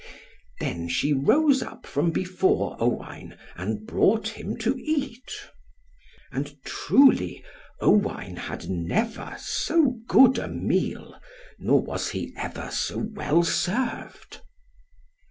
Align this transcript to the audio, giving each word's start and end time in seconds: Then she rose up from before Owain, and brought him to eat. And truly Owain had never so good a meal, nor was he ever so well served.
Then 0.59 0.89
she 0.89 1.13
rose 1.13 1.61
up 1.61 1.85
from 1.85 2.09
before 2.09 2.75
Owain, 2.79 3.37
and 3.55 3.85
brought 3.85 4.29
him 4.29 4.57
to 4.57 4.75
eat. 4.75 5.31
And 6.31 6.55
truly 6.65 7.43
Owain 7.81 8.35
had 8.35 8.67
never 8.67 9.35
so 9.37 9.99
good 10.07 10.39
a 10.39 10.47
meal, 10.47 11.21
nor 11.59 11.81
was 11.83 12.09
he 12.09 12.33
ever 12.35 12.71
so 12.71 12.97
well 13.13 13.43
served. 13.43 14.41